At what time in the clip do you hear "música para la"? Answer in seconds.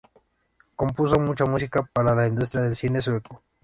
1.45-2.25